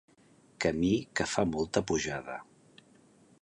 [0.65, 2.39] Camí que fa molta pujada.